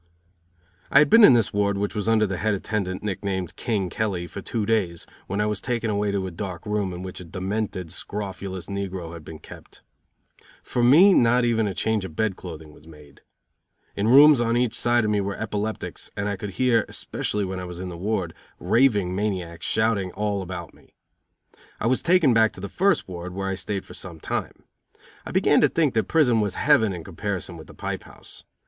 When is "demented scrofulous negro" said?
7.23-9.13